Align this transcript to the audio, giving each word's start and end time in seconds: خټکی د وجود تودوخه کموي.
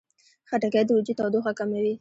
خټکی 0.49 0.83
د 0.85 0.89
وجود 0.97 1.17
تودوخه 1.19 1.51
کموي. 1.59 1.89